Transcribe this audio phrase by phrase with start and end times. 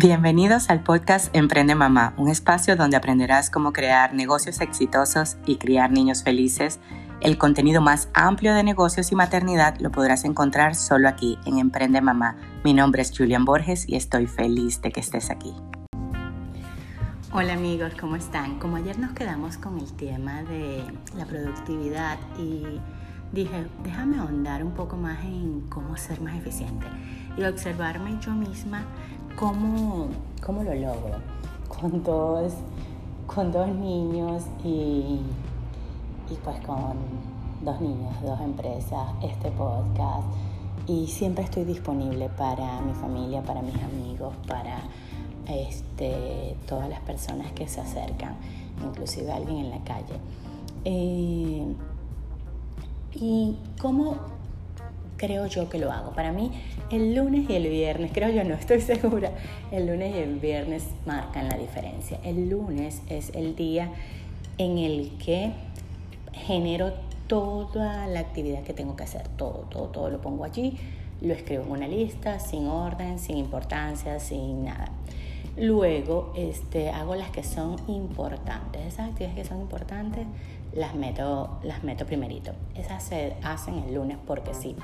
[0.00, 5.90] Bienvenidos al podcast Emprende Mamá, un espacio donde aprenderás cómo crear negocios exitosos y criar
[5.90, 6.78] niños felices.
[7.20, 12.00] El contenido más amplio de negocios y maternidad lo podrás encontrar solo aquí en Emprende
[12.00, 12.36] Mamá.
[12.62, 15.52] Mi nombre es Julian Borges y estoy feliz de que estés aquí.
[17.32, 18.60] Hola amigos, ¿cómo están?
[18.60, 20.84] Como ayer nos quedamos con el tema de
[21.16, 22.80] la productividad y
[23.32, 26.86] dije, déjame ahondar un poco más en cómo ser más eficiente
[27.36, 28.84] y observarme yo misma
[29.38, 30.08] cómo,
[30.44, 31.16] cómo lo logro
[31.68, 32.52] con dos,
[33.26, 35.20] con dos niños y,
[36.28, 36.96] y pues con
[37.62, 40.26] dos niños, dos empresas, este podcast
[40.86, 44.80] y siempre estoy disponible para mi familia, para mis amigos, para
[45.46, 48.34] este, todas las personas que se acercan,
[48.84, 50.18] inclusive alguien en la calle.
[50.84, 51.74] Eh,
[53.14, 54.16] ¿Y cómo
[55.18, 56.12] creo yo que lo hago?
[56.12, 56.50] Para mí,
[56.90, 59.32] el lunes y el viernes, creo yo, no estoy segura,
[59.70, 62.18] el lunes y el viernes marcan la diferencia.
[62.24, 63.90] El lunes es el día
[64.56, 65.52] en el que
[66.32, 66.92] genero
[67.26, 70.78] toda la actividad que tengo que hacer, todo, todo, todo lo pongo allí,
[71.20, 74.90] lo escribo en una lista, sin orden, sin importancia, sin nada.
[75.56, 78.86] Luego este, hago las que son importantes.
[78.86, 80.26] Esas actividades que son importantes
[80.72, 82.52] las meto, las meto primerito.
[82.76, 84.76] Esas se hacen el lunes porque sí.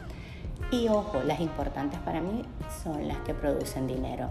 [0.71, 2.43] Y ojo, las importantes para mí
[2.83, 4.31] son las que producen dinero.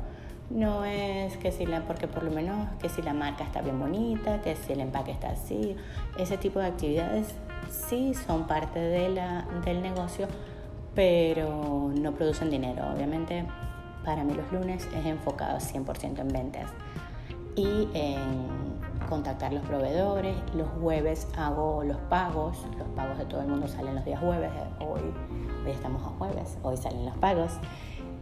[0.50, 3.80] No es que si la, porque por lo menos que si la marca está bien
[3.80, 5.76] bonita, que si el empaque está así,
[6.18, 7.34] ese tipo de actividades
[7.70, 10.28] sí son parte de la, del negocio,
[10.94, 12.84] pero no producen dinero.
[12.94, 13.46] Obviamente
[14.04, 16.70] para mí los lunes es enfocado 100% en ventas
[17.56, 18.48] y en
[19.10, 20.36] contactar los proveedores.
[20.56, 24.52] Los jueves hago los pagos, los pagos de todo el mundo salen los días jueves,
[24.80, 25.02] hoy,
[25.66, 27.52] hoy estamos a jueves, hoy salen los pagos.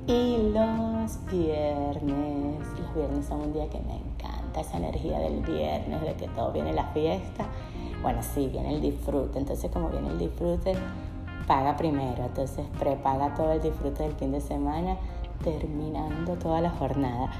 [0.07, 6.01] Y los viernes, los viernes son un día que me encanta, esa energía del viernes,
[6.01, 7.45] de que todo viene la fiesta.
[8.01, 10.73] Bueno, sí, viene el disfrute, entonces como viene el disfrute,
[11.47, 14.97] paga primero, entonces prepaga todo el disfrute del fin de semana
[15.43, 17.31] terminando toda la jornada.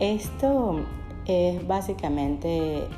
[0.00, 0.80] Esto
[1.24, 2.88] es básicamente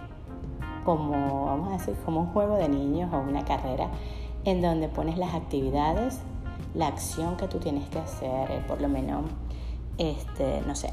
[0.85, 3.89] como, vamos a decir, como un juego de niños o una carrera
[4.45, 6.21] en donde pones las actividades,
[6.75, 9.25] la acción que tú tienes que hacer, eh, por lo menos,
[9.99, 10.91] este, no sé,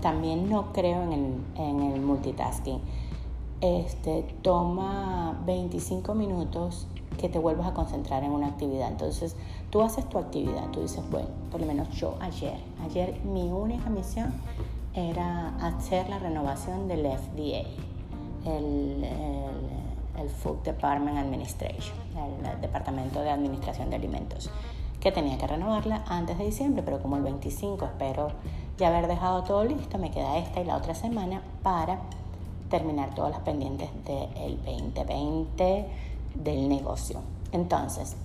[0.00, 2.80] también no creo en el, en el multitasking.
[3.60, 6.88] Este, toma 25 minutos
[7.18, 8.88] que te vuelvas a concentrar en una actividad.
[8.88, 9.36] Entonces,
[9.70, 13.88] tú haces tu actividad, tú dices, bueno, por lo menos yo ayer, ayer mi única
[13.90, 14.32] misión
[14.94, 17.66] era hacer la renovación del FDA,
[18.44, 21.96] el, el, Food Department Administration,
[22.52, 24.50] el Departamento de Administración de Alimentos,
[25.02, 28.28] que tenía que renovarla antes de diciembre, pero como el 25 espero
[28.78, 31.98] ya haber dejado todo listo, me queda esta y la otra semana para
[32.70, 35.86] terminar todas las pendientes del 2020
[36.36, 37.20] del negocio.
[37.50, 38.16] Entonces,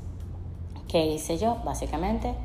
[0.88, 1.58] ¿qué hice yo?
[1.66, 2.36] Básicamente,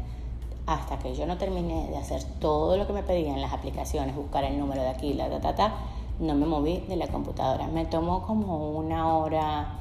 [0.67, 4.45] hasta que yo no terminé de hacer todo lo que me pedían las aplicaciones, buscar
[4.45, 5.75] el número de aquí, la ta, ta,
[6.19, 7.67] no me moví de la computadora.
[7.67, 9.79] Me tomó como una hora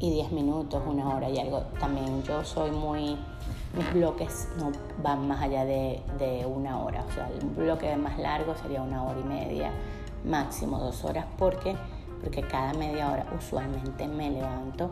[0.00, 1.60] y diez minutos, una hora y algo.
[1.80, 3.16] También yo soy muy,
[3.76, 6.00] mis bloques no van más allá de,
[6.46, 7.04] una hora.
[7.08, 9.70] O sea, el bloque más largo sería una hora y media,
[10.24, 11.76] máximo dos horas, porque
[12.24, 14.90] porque cada media hora usualmente me levanto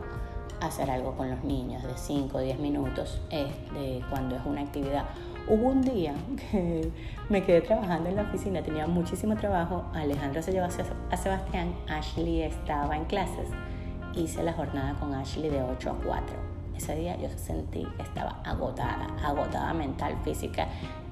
[0.61, 4.61] a hacer algo con los niños de 5 o 10 minutos este, cuando es una
[4.61, 5.05] actividad.
[5.47, 6.13] Hubo un día
[6.51, 6.91] que
[7.29, 12.43] me quedé trabajando en la oficina, tenía muchísimo trabajo, Alejandro se llevó a Sebastián, Ashley
[12.43, 13.49] estaba en clases,
[14.13, 16.52] hice la jornada con Ashley de 8 a 4.
[16.75, 20.67] Ese día yo sentí que estaba agotada, agotada mental, física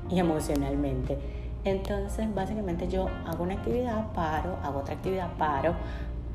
[0.09, 1.17] y emocionalmente.
[1.63, 5.75] Entonces, básicamente yo hago una actividad, paro, hago otra actividad, paro,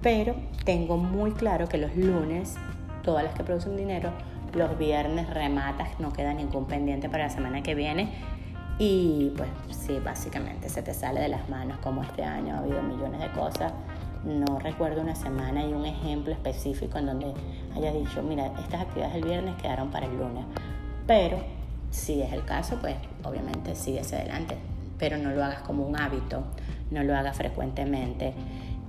[0.00, 2.54] pero tengo muy claro que los lunes,
[3.03, 4.10] todas las que producen dinero,
[4.54, 8.12] los viernes rematas, no queda ningún pendiente para la semana que viene.
[8.78, 12.82] Y pues sí, básicamente se te sale de las manos como este año ha habido
[12.82, 13.73] millones de cosas.
[14.26, 17.32] No recuerdo una semana y un ejemplo específico en donde
[17.76, 20.44] haya dicho, mira, estas actividades del viernes quedaron para el lunes.
[21.06, 21.38] Pero
[21.93, 24.56] si es el caso, pues obviamente sigue adelante.
[24.99, 26.43] Pero no lo hagas como un hábito,
[26.90, 28.34] no lo hagas frecuentemente.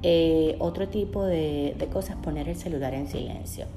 [0.02, 3.68] Eh, otro tipo de, de cosas, poner el celular en silencio.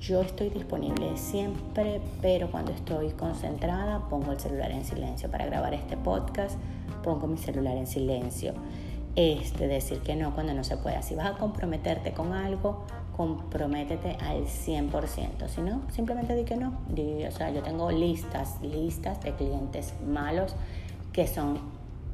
[0.00, 5.30] Yo estoy disponible siempre, pero cuando estoy concentrada pongo el celular en silencio.
[5.30, 6.58] Para grabar este podcast
[7.04, 8.54] pongo mi celular en silencio.
[9.14, 11.02] Este, decir que no cuando no se pueda.
[11.02, 15.48] Si vas a comprometerte con algo, comprométete al 100%.
[15.48, 16.80] Si no, simplemente di que no.
[16.88, 20.54] o sea, yo tengo listas, listas de clientes malos
[21.12, 21.58] que son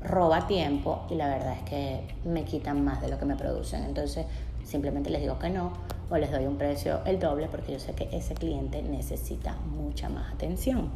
[0.03, 3.85] roba tiempo y la verdad es que me quitan más de lo que me producen.
[3.85, 4.27] Entonces
[4.65, 5.73] simplemente les digo que no
[6.11, 10.09] o les doy un precio el doble porque yo sé que ese cliente necesita mucha
[10.09, 10.91] más atención.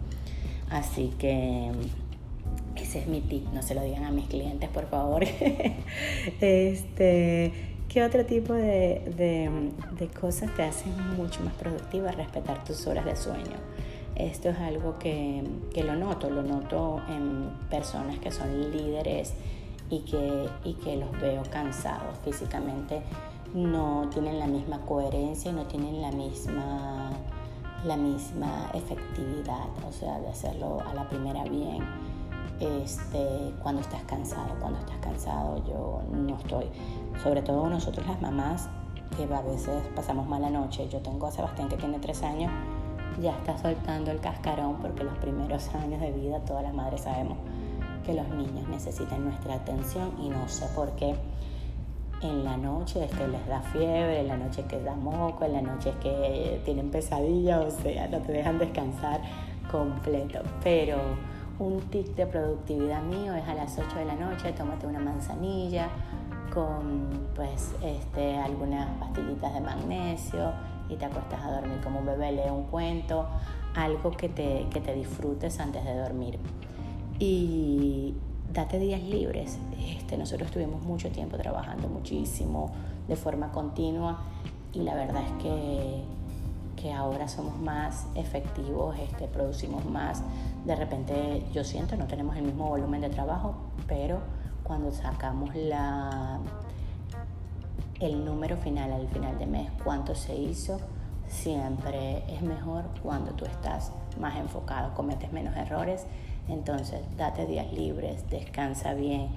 [0.69, 1.71] Así que
[2.77, 5.25] ese es mi tip, no se lo digan a mis clientes por favor.
[6.41, 7.53] este,
[7.89, 12.11] ¿Qué otro tipo de, de cosas te hacen mucho más productiva?
[12.13, 13.59] Respetar tus horas de sueño.
[14.15, 15.43] Esto es algo que,
[15.73, 19.33] que, lo noto, lo noto en personas que son líderes
[19.89, 23.03] y que, y que los veo cansados físicamente,
[23.55, 27.11] no tienen la misma coherencia y no tienen la misma,
[27.85, 31.83] la misma efectividad, o sea, de hacerlo a la primera bien.
[32.61, 36.67] Este, cuando estás cansado, cuando estás cansado yo no estoy,
[37.23, 38.69] sobre todo nosotros las mamás
[39.17, 42.53] que a veces pasamos mala noche, yo tengo a Sebastián que tiene tres años,
[43.21, 47.37] ya está soltando el cascarón porque los primeros años de vida todas las madres sabemos
[48.07, 51.15] que los niños necesitan nuestra atención y no sé por qué
[52.23, 55.45] en la noche es que les da fiebre, en la noche es que da moco,
[55.45, 59.21] en la noche es que tienen pesadilla, o sea, no te dejan descansar
[59.71, 60.41] completo.
[60.63, 60.99] Pero
[61.59, 65.89] un tic de productividad mío es a las 8 de la noche, tómate una manzanilla
[66.53, 70.53] con pues este, algunas pastillitas de magnesio,
[70.89, 73.27] y te acuestas a dormir como un bebé, lee un cuento,
[73.75, 76.39] algo que te, que te disfrutes antes de dormir.
[77.19, 78.15] Y
[78.53, 79.59] date días libres.
[79.79, 82.73] Este, nosotros tuvimos mucho tiempo trabajando muchísimo,
[83.09, 84.23] de forma continua,
[84.73, 86.03] y la verdad es que,
[86.83, 90.21] que ahora somos más efectivos, este, producimos más.
[90.65, 93.55] De repente yo siento, no tenemos el mismo volumen de trabajo,
[93.87, 94.19] pero
[94.65, 96.41] cuando sacamos la,
[98.01, 100.81] el número final al final de mes, cuánto se hizo,
[101.29, 106.05] siempre es mejor cuando tú estás más enfocado, cometes menos errores.
[106.49, 109.29] Entonces, date días libres, descansa bien,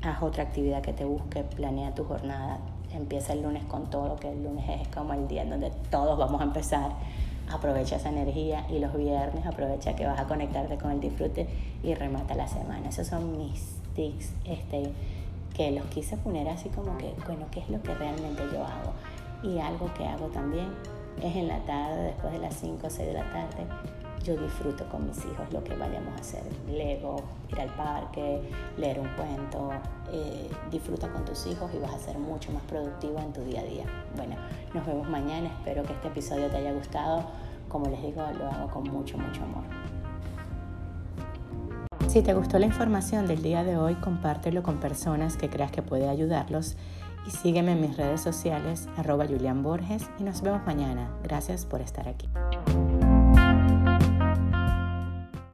[0.00, 2.60] haz otra actividad que te busque, planea tu jornada.
[2.92, 6.18] Empieza el lunes con todo, que el lunes es como el día en donde todos
[6.18, 6.92] vamos a empezar.
[7.50, 11.48] Aprovecha esa energía y los viernes aprovecha que vas a conectarte con el disfrute
[11.82, 12.88] y remata la semana.
[12.88, 14.32] Esos son mis tics.
[14.44, 14.92] Este,
[15.54, 18.92] que los quise poner así como que, bueno, ¿qué es lo que realmente yo hago?
[19.42, 20.68] Y algo que hago también
[21.20, 23.66] es en la tarde, después de las 5 o 6 de la tarde,
[24.24, 26.42] yo disfruto con mis hijos lo que vayamos a hacer.
[26.68, 27.16] Lego,
[27.50, 28.40] ir al parque,
[28.76, 29.70] leer un cuento.
[30.12, 33.60] Eh, disfruta con tus hijos y vas a ser mucho más productivo en tu día
[33.60, 33.84] a día.
[34.16, 34.36] Bueno,
[34.74, 35.48] nos vemos mañana.
[35.48, 37.24] Espero que este episodio te haya gustado.
[37.68, 39.64] Como les digo, lo hago con mucho, mucho amor.
[42.08, 45.82] Si te gustó la información del día de hoy, compártelo con personas que creas que
[45.82, 46.76] puede ayudarlos
[47.26, 51.10] y sígueme en mis redes sociales arroba Julián Borges y nos vemos mañana.
[51.22, 52.26] Gracias por estar aquí.